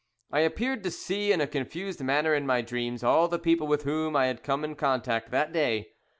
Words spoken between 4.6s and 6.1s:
in contact that day.